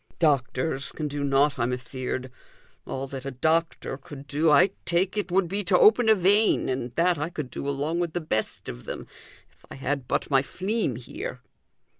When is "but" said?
10.07-10.31